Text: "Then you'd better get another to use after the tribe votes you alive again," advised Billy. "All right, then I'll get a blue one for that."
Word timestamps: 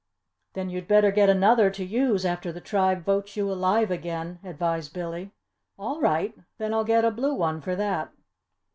"Then 0.53 0.71
you'd 0.71 0.87
better 0.87 1.11
get 1.11 1.29
another 1.29 1.69
to 1.69 1.85
use 1.85 2.25
after 2.25 2.51
the 2.51 2.59
tribe 2.59 3.03
votes 3.05 3.37
you 3.37 3.51
alive 3.51 3.91
again," 3.91 4.39
advised 4.43 4.95
Billy. 4.95 5.31
"All 5.77 6.01
right, 6.01 6.33
then 6.57 6.73
I'll 6.73 6.83
get 6.83 7.05
a 7.05 7.11
blue 7.11 7.35
one 7.35 7.61
for 7.61 7.75
that." 7.75 8.11